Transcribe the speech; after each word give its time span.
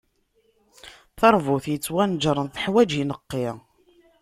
Taṛbut 1.17 1.65
ittwanejṛen 1.75 2.47
teḥwaǧ 2.49 2.91
aneqqi. 3.01 3.47